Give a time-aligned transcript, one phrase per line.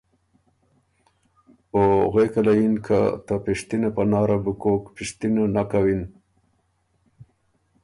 [1.73, 6.01] او غوېکه له یِن ”که ته پِشتِنه پناره بو کوک پِشتِنه نک کَوِن،